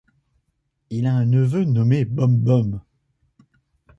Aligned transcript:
Il 0.89 1.05
a 1.05 1.13
un 1.13 1.27
neveu 1.27 1.63
nommé 1.63 2.05
Bom-Bom. 2.05 2.81